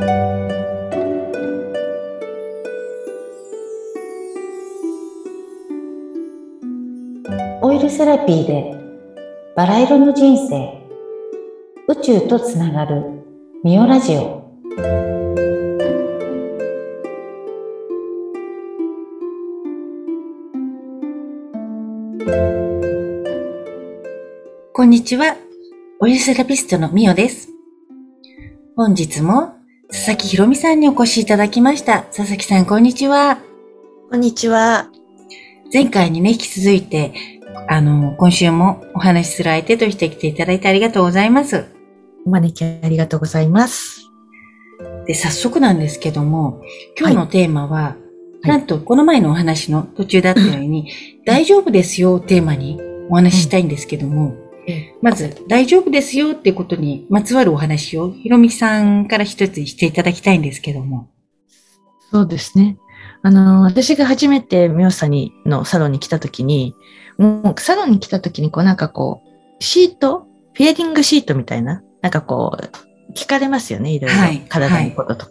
[0.00, 0.02] オ
[7.72, 8.76] イルセラピーで
[9.56, 10.86] バラ色の人生
[11.88, 13.24] 宇宙とつながる
[13.64, 14.38] ミオラジオ
[24.72, 25.36] こんにちは。
[25.98, 27.48] オイルセラピストのミオです。
[28.76, 29.57] 本日も
[29.90, 32.02] 佐々木ひろみさんにお越しいただきました。
[32.02, 33.38] 佐々木さん、こんにちは。
[34.10, 34.90] こんにちは。
[35.72, 37.14] 前回にね、引き続いて、
[37.68, 41.64] あの、今週もお話しする相手として来ていただいてありがとうございます。
[42.26, 44.02] お招きありがとうございます。
[45.06, 46.60] で、早速なんですけども、
[46.98, 47.96] 今日のテーマは、は
[48.44, 50.92] い、なんとこの前のお話の途中だったように、
[51.24, 54.34] 大丈夫ですよをテーマにお話ししたいんですけども、
[55.02, 61.08] まず、大丈夫ですよっていうことにまつわるお話を、ひろみさんから一つしていただきたいんですけども。
[62.10, 62.76] そうですね。
[63.22, 66.74] あの、私が初めてミオさんにのサロンに来たときに、
[67.18, 74.18] もうサロンに来たときに、こうなんかこう、シート、フィアリングシートみたいな、なんかこう、聞かれますよね、いろいろ。
[74.18, 75.30] はい、体のことと、は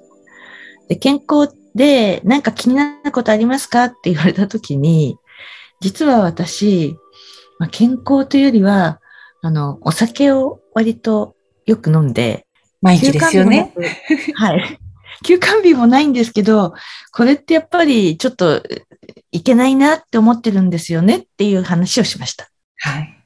[0.85, 0.95] い、で。
[0.95, 3.85] 健康で、なんか気になることありますか？
[3.85, 5.17] って言われたときに、
[5.79, 6.95] 実は私、
[7.59, 8.99] まあ、健康というよりは、
[9.41, 11.35] あの、お酒を割と
[11.65, 12.45] よく飲んで、
[12.81, 13.73] 毎日ですよね。
[14.35, 14.79] はい。
[15.25, 16.73] 休館日もないんですけど、
[17.11, 18.61] これってやっぱりちょっと
[19.31, 22.49] いけないなって思ってるんですよねっていう話をしました。
[22.77, 23.25] はい。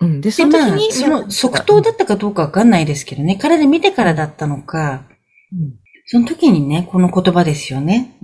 [0.00, 0.20] うん。
[0.20, 5.06] で、その時に、その即答だったかどうかわかんないですけどね、体見てからだったのか、
[5.52, 5.74] うん、
[6.06, 8.16] その時にね、この言葉ですよね。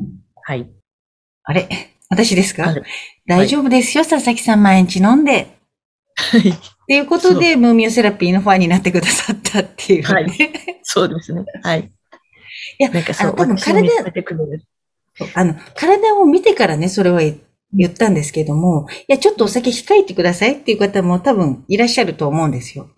[0.42, 0.70] はい。
[1.42, 1.68] あれ？
[2.10, 2.74] 私ですか？
[3.26, 5.58] 大丈夫ですよ、佐々木さん毎日飲んで。
[6.14, 6.54] はい。
[6.84, 10.26] っていうことで、ムーミオセラピーのファンになってくださったっていう、ね、はい。
[10.82, 11.42] そうですね。
[11.62, 11.90] はい。
[12.78, 13.88] いや、なんかそう、多分体、
[15.34, 17.20] あの、体を見てからね、それは
[17.72, 22.90] 言ったんですけども、いや、ちょっとお酒控えてくださいっていう方も多分いらっしゃると思うんですよ。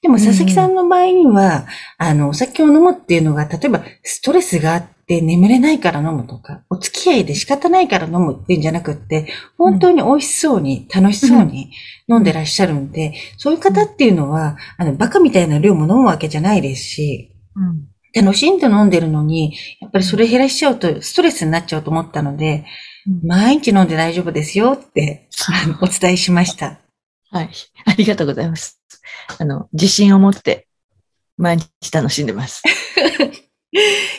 [0.00, 1.66] でも、佐々木さんの場合には、
[2.00, 11.70] うん、あの、お酒を飲むっていうのが、例えば、ストレスがあって眠れないから飲むとか、お付き合いで仕方ないから飲むっていうんじゃなくって、本当に美味しそうに、楽しそうに
[12.08, 22.64] 飲んでらっしゃるんで、そういう方っていうのは、あの、バカみたいな量も飲むわけじゃないですし、うん楽しんで飲んでるのに、やっぱりそれ減らしちゃうとストレスになっちゃうと思ったので、
[23.22, 25.28] 毎日飲んで大丈夫ですよって
[25.82, 26.80] お伝えしました。
[27.30, 27.50] はい。
[27.84, 28.80] ありがとうございます。
[29.38, 30.66] あの、自信を持って
[31.36, 32.62] 毎日楽しんでます。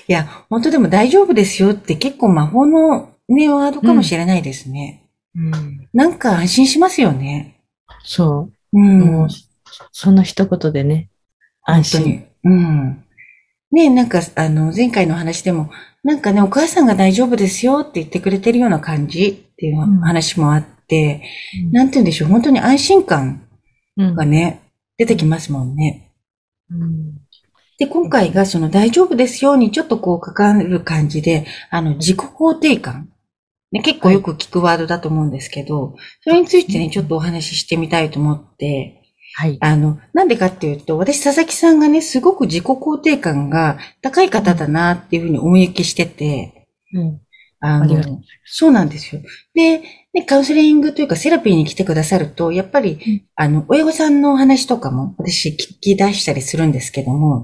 [0.07, 5.03] いや、本当でも大丈夫ですよって結構魔法のね、ワードかもしれないですね。
[5.35, 7.61] うん、なんか安心しますよね。
[8.03, 8.79] そう。
[8.79, 9.27] うん、もう
[9.91, 11.09] その一言でね、
[11.63, 12.27] 安心。
[12.43, 13.03] うん。
[13.71, 15.69] ねなんか、あの、前回の話でも、
[16.03, 21.23] なんかね、お母さんが大丈夫ですよって言ってくれてるような感じっていう話もあって、
[21.65, 23.47] うん、なんて言うんでしょう、本当に安心感
[23.97, 26.13] がね、うん、出てきますもんね。
[26.71, 27.17] うん、
[27.77, 33.09] で、今回がその大丈夫ですよにちょっとこう関わる感じで、あの、自己肯定感。
[33.71, 39.01] ね、結構よく聞くワードだと思うんですけど、それについてね、ちょっとお話ししてみたいと思って、
[39.35, 39.57] はい。
[39.61, 47.21] あの、なんでかっていうと、私、佐々木さんがね、すごく自己肯定感が高い方だなっていうふうに思い行きしてて、うん。
[47.59, 49.21] あの、そうなんですよ。
[49.53, 49.81] で、
[50.13, 57.37] で、カウンセリングというかセラピーに来てくださると、やっぱり、うん、あの、親御さんの話とかも私聞き出したりするんですけども、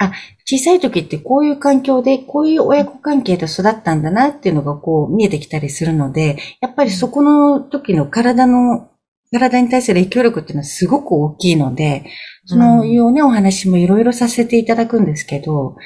[0.00, 0.12] うん、あ、
[0.44, 8.90] 小さい時ってこういう環境で、こういう親子関係で育ったんだなっていうのがこう見えてきたりするので、やっぱりそこの時の体の
[9.32, 12.04] 体に対する影響力っていうのはすごく大きいので、
[12.44, 15.76] そのいうね、お話もいろいろさせていただくんですけど、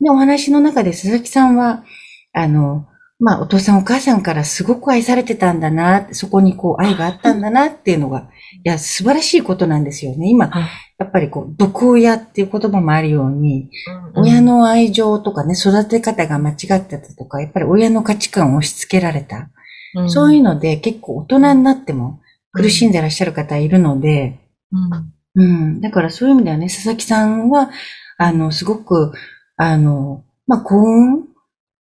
[0.00, 1.84] で、お話の中で鈴木さんは、
[2.32, 2.86] あの、
[3.20, 8.28] まあ、お父さんお母さんからすごく愛されてたんだな、そこにこう愛があったんだなっていうのが、
[8.64, 10.28] いや、素晴らしいことなんですよね。
[10.28, 10.50] 今、
[10.98, 13.70] やっぱりこう、毒親っていう言葉もあるように、
[14.16, 19.50] 親の愛情とかね、育て方が間違ってたとか、やっぱり親の価値観を押し付けられた。
[20.08, 22.20] そういうので結構大人になっても、
[22.52, 24.40] 苦しんでらっしゃる方いるので、
[25.36, 25.42] うん。
[25.42, 25.44] う
[25.76, 25.80] ん。
[25.80, 27.70] だからそういう意味ではね、佐々木さんは、
[28.18, 29.12] あの、すごく、
[29.56, 31.33] あの、まあ、幸運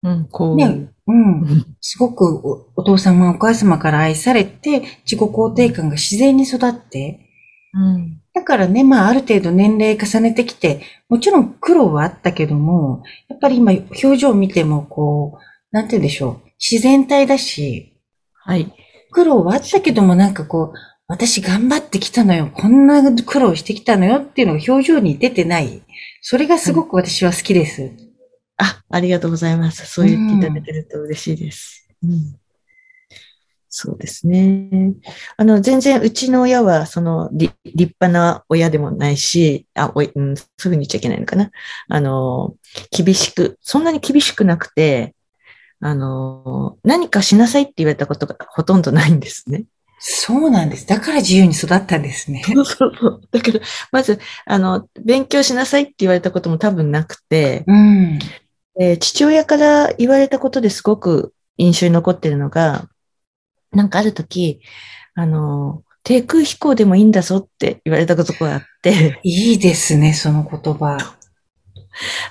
[0.04, 0.58] うん、幸運。
[0.58, 1.66] ね、うん。
[1.80, 7.20] すごくおお父様、お母様から愛されて、自己肯定感が自然に育って、
[7.74, 8.22] うん。
[8.34, 16.50] だからね、まあ、ある程度年齢重ねてきて、もちろん苦労はあったけども、やっぱり今、表情を見ても、こう、なんて言うんでしょう。
[16.60, 17.94] 自然体だし、
[18.34, 18.74] はい。
[19.12, 20.78] 苦労はあったけどもなんかこう、
[21.08, 22.50] 私頑張ってきたのよ。
[22.54, 25.84] こんな苦労してきたのよっていうのが表情に出てない。
[26.22, 27.92] それがすごく私は好きです。
[28.62, 29.86] あ、ありがとうございます。
[29.88, 31.90] そう言っていただけると嬉しいです。
[32.04, 32.36] うん、
[33.70, 34.94] そうですね。
[35.38, 41.50] あの、全然うちの親は、その、立派な親でもないし、あ、おい、うん、そういうふうに言っちゃいけないのかな。
[41.90, 42.56] あの、
[42.92, 45.16] 厳しく、そんなに厳しくなくて、
[45.80, 49.64] あの、何かしなさいって言われたことがほとんどないんですね。
[50.04, 50.88] そうなんです。
[50.88, 52.42] だから自由に育ったんですね。
[52.44, 53.22] そうそうそう。
[53.32, 53.60] だから、
[53.92, 58.20] まず、あの、勉強しなさいって言われたことも多分なくて、うん、
[58.80, 62.88] えー、父親から言われたことですごく印象に残ってるのが、
[63.72, 64.62] なんかある時、
[65.16, 69.20] あの、低空飛行でもいいんだぞって言われたことがあって。
[69.24, 70.98] いいですね、その言葉。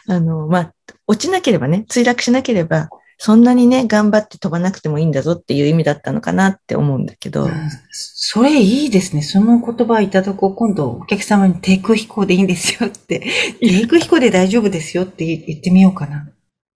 [0.08, 0.74] あの、まあ、
[1.06, 2.88] 落ちなければね、墜落しなければ、
[3.22, 7.44] そんなにね、頑張って飛ばなくてもいいんだぞっていう意味だったのかなって思うんだけど。
[7.44, 7.52] うん、
[7.90, 9.20] それいいですね。
[9.20, 10.54] その言葉いただこう。
[10.54, 13.22] 今度お客様に低空飛行でいいんですよって、
[13.60, 16.30] 低空飛行で大丈夫ですよって言ってみようかな。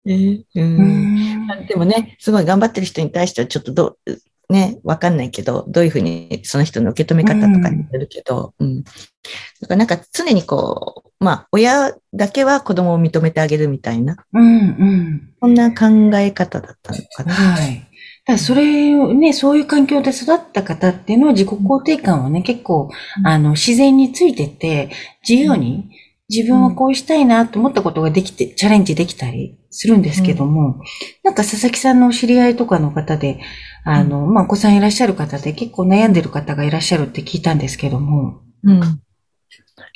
[0.04, 8.68] えー、うん、でもね、すごい頑張ってる人に対してはちょっとどう、ね、わかんないけど、どういうふうにその人の受け止め方とかによるけど、うん。
[8.68, 14.16] うん、だからなんか常にこう、まあ、親だけは子供を認めてあげるみたいな。
[14.34, 15.34] うんうん。
[15.40, 17.32] そんな考え方だったのかな。
[17.32, 17.88] はい。
[18.26, 22.90] だそれをね、そういう環境で育った方っていうのは自己肯定感をね、結構、
[23.24, 24.90] あの、自然についてて、
[25.26, 25.90] 自由に、
[26.28, 30.80] 自分はこうしたいなと思ったことができて、チャレンジできたりするんですけども、
[31.22, 33.40] なんか佐々木さんのお知り合いとかの方で、
[33.84, 38.40] あの、まあ、お子さんいらっしゃる方で結構悩んでる方がいらっしゃるって聞いたんですけども。
[38.62, 39.00] うん。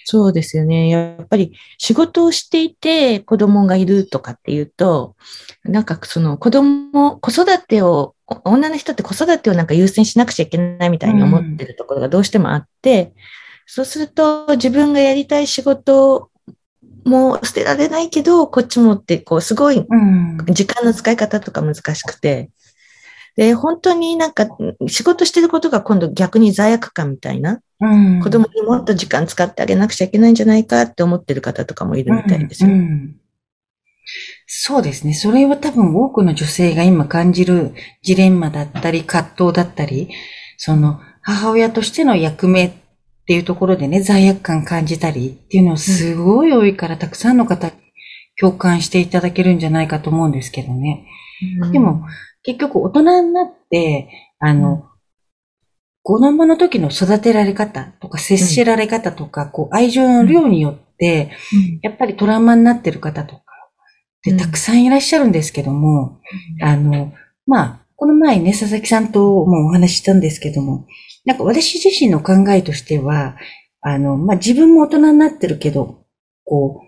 [0.04, 0.88] そうですよね。
[0.88, 5.16] やっぱり仕事をしていて子供がいるとかっていうと、
[5.64, 8.14] なんかその子供、子育てを、
[8.44, 13.12] 女の人って子育てをなんか優先しなくちゃいけないみたいに思ってるところがどうしてもあって、うん、
[13.66, 16.30] そうすると自分がやりたい仕事
[17.04, 19.86] も捨てられないけど、こっちもってこうすごい
[20.50, 22.50] 時間の使い方とか難しくて、
[23.36, 24.48] で、本当になんか
[24.88, 32.70] 仕事してることが今度逆に罪悪感みたいな、うん、子供にもっと時間使ってあげなくちゃいけないんじゃないかって思ってる方とかもいるみたいですよ。
[32.70, 33.16] うんうん、
[34.46, 35.14] そうですね。
[35.14, 40.08] それは多分多くの女性が今感じるジレンマだったり、葛藤だったり、
[40.56, 42.72] その母親としての役目っ
[43.26, 47.70] ていうところでね、罪悪感感じたりっていうのはすごい多いから、たくさんの方
[48.40, 51.06] 共感していただけるんじゃないかと思うんですけどね。
[51.72, 52.06] でも、
[52.42, 54.08] 結局大人になって、
[54.38, 54.84] あの、
[56.08, 61.30] 子供の時の育てられ方とか接しられ方とか、こう愛情の量によって、
[61.82, 63.42] やっぱりトラウマになってる方とか、
[64.22, 66.18] で、たくさんいらっしゃるんですけども、
[66.62, 67.12] あの、
[67.46, 70.86] まあ、この前ね、佐々木さんともお話ししたんですけども、
[71.26, 73.36] なんか私自身の考えとしては、
[73.82, 76.06] あの、まあ、自分も大人になってるけど、
[76.46, 76.84] こ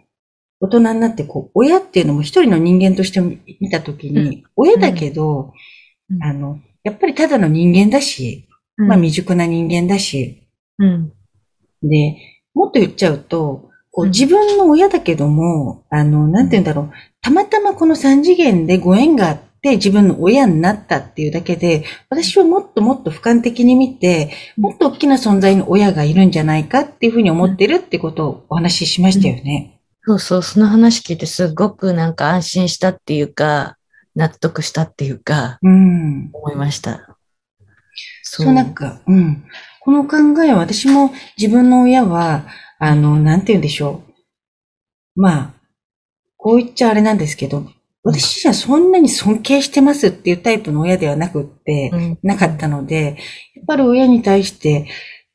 [0.62, 3.20] う、大人になって、こう、親っていうのも一人の人間として
[3.61, 5.52] 見たときに、うん、親だけど、
[6.08, 8.46] うん、あの、やっぱりただの人間だし、
[8.81, 10.49] うん、まあ未熟な人間だし、
[10.79, 11.12] うん、
[11.82, 12.17] で、
[12.55, 16.91] もっと言っちゃうと、こう自分の親だけども、あの、なんて言うんだろう、
[17.21, 29.81] たまたまこの三次元でご縁があって自分の親になったっていうだけで、私はもっともっと俯瞰的に見て、もっと大きな存在の親がいるんじゃないかっていうふうに思ってるってことをお話ししましたよね。
[30.03, 33.76] そうそう、その話聞いてすごくなんか安心したっていうか、
[34.17, 37.10] 納得したっていうか、うん、思いました。
[38.32, 39.44] そうなんか、うん。
[39.80, 42.46] この考えは私も自分の親は、
[42.78, 44.02] あの、なんて言うんでしょ
[45.16, 45.20] う。
[45.20, 45.54] まあ、
[46.37, 47.66] こう言っちゃあれなんですけど、
[48.02, 53.18] 私じゃそんなに尊敬してますっていうタイプの親ではなくって、うん、なかったので、
[53.56, 54.87] やっぱり親に対して、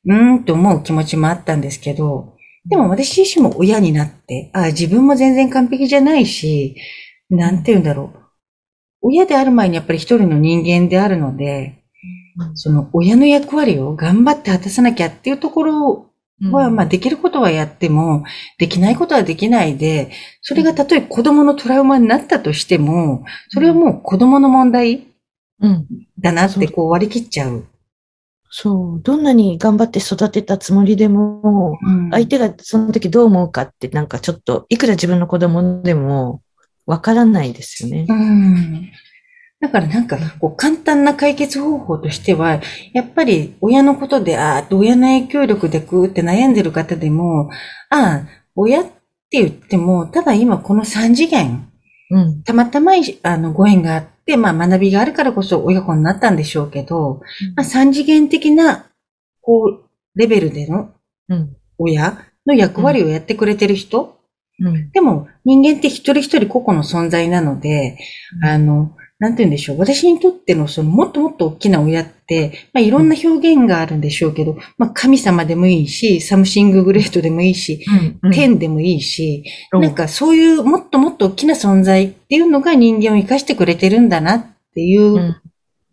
[0.05, 2.35] うーんって思う気持ちもあったんですけど、
[2.65, 6.75] でも私自身も親になって、あ自分も全然完璧じゃないし、
[7.29, 8.19] なんて言うんだろう。
[9.01, 11.84] 親である前にやっぱり一人の人間であるので、
[12.53, 16.05] その親の役割を頑張って果たさなきゃっていうところ
[16.51, 18.23] は、まあできることはやっても、
[18.57, 20.11] できないことはできないで、
[20.41, 25.07] それがたとえ子供のトラウマになったとしても、それはもう子供の問題
[26.19, 27.65] だなってこう割り切っちゃう。
[28.57, 29.01] そう。
[29.01, 36.41] どんなに頑張って育てたつもりでも、うん、相手がその時どう思うかって、なんかちょっと、いくら自分の子供でも、
[36.85, 38.05] わからないですよね。
[38.07, 38.91] うん。
[39.65, 42.61] だからなんか、こう、簡単な解決方法としては、
[42.93, 47.49] やっぱり親のことで、ああ、親の影響力でくーって悩んでる方でも、
[47.89, 48.91] ああ、親って
[49.31, 51.67] 言っても、ただ今この3次元、
[52.11, 52.91] うん、たまたま
[53.23, 57.19] あのご縁があって、まあ学びがあるからこそ親子になったんでしょうけど、うん、
[57.55, 58.85] まあ三次元的な、
[59.41, 60.93] こう、レベルでの
[61.79, 64.19] 親の役割をやってくれてる人、
[64.59, 64.91] うん。
[64.91, 67.97] でも人間って一人一人個々の存在なので、
[68.43, 69.79] あの、なんて言うんでしょう。
[69.79, 77.85] 私にとってのそのもっともっと大きな親って、まあいろんな表現があるんでしょうけど、まあ神様でもいいし、サムシンググレートでもいいし、
[78.21, 78.31] うん。
[78.31, 85.41] 天でもいいし、うんなんかそういうもっともっと大きな存在っていうのが人間を生かしてくれてるんだなっていう、うん。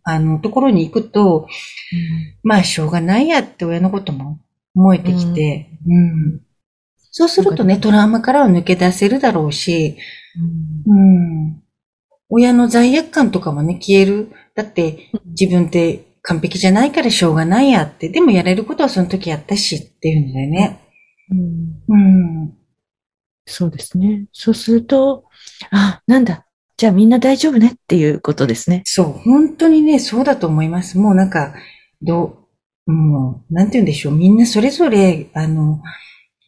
[0.05, 1.47] あの、ところに行くと、
[2.43, 4.41] まあしょうがないやって親のことも
[4.75, 6.41] 思えてきて、うん。
[7.13, 9.97] そうするとね、トラウマからは抜け出せるだろうし、
[10.87, 11.62] うん。
[12.35, 14.33] 親の罪悪感とかもね、消える。
[14.55, 18.09] だって、自分って完璧じゃないからしょうがないやって。
[18.09, 20.81] でもやれることはその時やったしっていうのでね。
[21.31, 21.83] うん。
[21.89, 21.97] う
[22.47, 22.55] ん。
[23.45, 24.29] そうですね。
[24.33, 25.25] そうすると、
[25.71, 26.47] あ、なんだ。
[26.79, 28.83] じゃあみんな大丈夫ねっていうことですね。
[28.87, 30.99] そう、本当にね、そうだと思います。
[30.99, 31.55] もうなんか、
[32.01, 32.47] ど
[32.87, 34.15] う、もう、なんて言うんでしょう。
[34.15, 35.83] みんなそれぞれ、あの、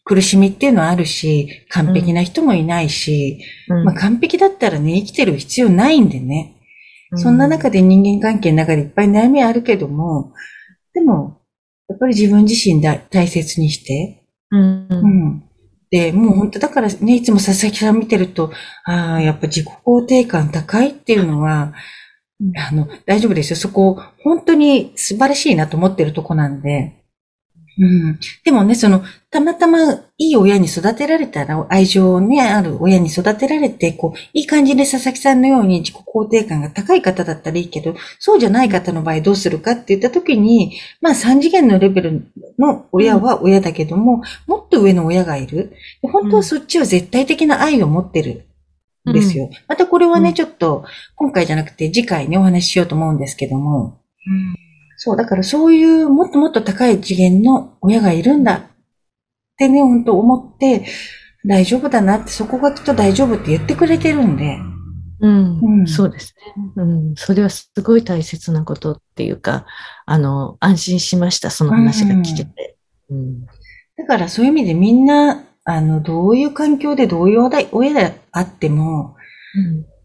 [0.04, 6.54] 苦しみっていうのはあるし、完璧な人もいないし、うんまあ完璧だったらね、生きてる必要ないんでね。
[7.16, 10.32] そんな中で人間関係の中でいっぱい悩みあるけども、
[10.92, 11.40] でも、
[11.88, 14.60] やっぱり自分自身だ大切にして、うん。
[14.60, 14.88] う。
[14.90, 15.44] うんん。
[15.90, 18.52] で、もう本当だからね、いつも佐々木さん見てると、
[18.84, 21.72] ああ、やっぱ自己肯定感高いっていうのは、
[22.40, 23.56] うんあの、大丈夫ですよ。
[23.56, 27.03] そこ、本当に素晴らしいなと思ってるとこなんで。
[27.78, 28.18] うん。
[28.44, 42.26] でもね、その、たまたまいい親に育てられたら、愛情ね、ある親に育てられて、こう、いい感じで佐々木さんのように自己肯定感が高い方だったらいいけど、そうじゃない方の場合どうするかって言った時に、まあ三次元のレベル
[42.58, 45.72] の親は親だけども、もっと上の親がいる。
[46.00, 48.46] で本当はそっちは絶対的な愛を持ってる
[49.10, 49.50] んですよ。
[49.66, 50.84] またこれはね、うんちょっと、
[51.16, 53.98] 今回じゃなくて次回ね、お話ししようと思うんですけども、
[55.04, 58.62] そう、だからそういうもっともっと高い次元の親がいるんだっ
[59.58, 60.86] てね、本当思って、
[61.44, 64.56] 大丈夫だなって、そこがきっと大丈夫って言ってくれてるんで、
[65.20, 65.60] うん。
[65.60, 66.72] うんそうですね。
[66.76, 67.14] うん。
[67.16, 69.66] それはすごい大切なことっていうか、
[70.06, 71.50] あの、安心しました。
[71.50, 72.76] その話が聞けて。
[73.10, 73.44] うん。
[73.44, 79.16] だからそういう意味でみんな、あの、どういう環境でどういう親親であっても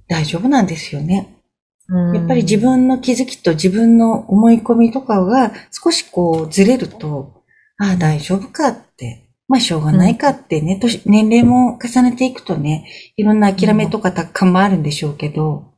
[0.09, 1.38] 大丈夫なんですよね。
[1.89, 2.15] うん。
[2.15, 7.43] やっぱり自分の気づきと自分の思い込みとかが少しこうずれると、
[7.77, 9.25] ああ、大丈夫かって。
[9.48, 15.74] まあ、しょうがないかってね、年年齢も重ねていくとね、いろんな諦めとか達観もあるんでしょうけど、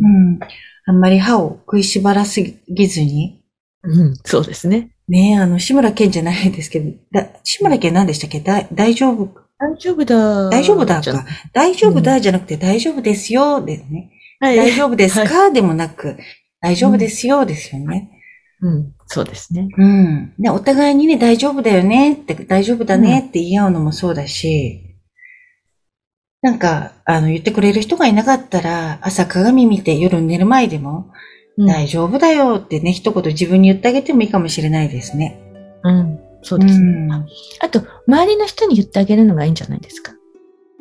[0.00, 0.40] うんうん。
[0.86, 3.42] あんまり歯を食いしばらすぎずに、
[3.82, 4.16] うん。
[4.24, 4.88] そうですね。
[5.06, 8.40] ねあの、志村けんじゃないですけど、だ志村けん何でしたっけ？
[8.40, 10.48] だ大丈夫、大丈夫だ。
[10.48, 11.26] 大丈夫だか。
[11.52, 14.12] 大丈夫だじゃなくて大丈夫ですよ、ですね。
[14.40, 14.56] はい。
[14.56, 16.16] 大丈夫ですはかでもなく、
[16.60, 18.10] 大丈夫ですよ、ですよね。
[18.60, 18.92] うん。
[19.06, 19.68] そうですね。
[19.76, 20.34] うん。
[20.38, 24.80] で、お互いにね、大丈夫だよねって、大丈夫だねって言い合うのもそうだし、
[26.42, 31.10] なんか、あの、言ってくれる人がいなかったら、朝鏡見て夜寝る前でも、
[31.56, 35.40] うん大丈夫だよってね、一言自分に言ってあげてもいいかもしれないですね。
[35.84, 36.18] うん。
[36.42, 36.90] そうですね。
[36.90, 40.12] んあと、周りの人に言ってあげるのがいいんじゃないですか？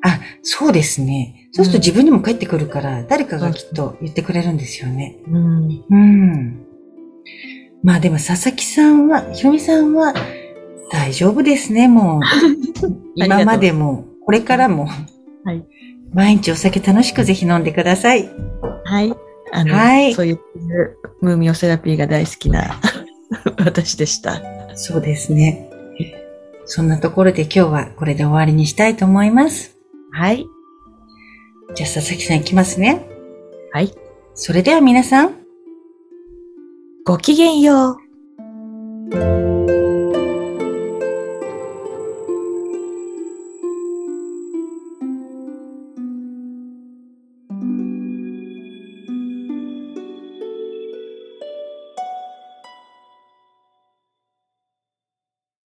[0.04, 1.43] あ、そうですね。
[1.54, 5.18] そうすると自分にも返ってくるから、誰かがきっと言ってくれるんですよね。
[5.28, 5.84] うん。
[5.90, 6.66] うん。
[7.84, 10.14] まあでも佐々木さんは、ひろみさんは
[10.92, 12.22] 大丈夫ですね、も う。
[13.16, 14.88] 今までも、これからも。
[15.46, 15.64] はい
[16.14, 18.30] 毎日お酒楽しくぜひ飲んでください。
[18.86, 19.14] はい。
[19.52, 20.40] あの、はいそういう
[21.22, 22.80] ムーミオセラピーが大好きな
[23.66, 24.40] 私でした。
[24.76, 25.70] そうですね。
[26.66, 29.76] そんなところで今日はこれで終わりにしたいと思います。
[30.12, 30.46] はい。
[31.76, 33.08] じゃあ佐々木さん行きますね。
[33.72, 33.94] はい。
[34.36, 35.36] それでは皆さん、
[37.06, 37.98] ごきげんよ
[39.12, 39.53] う。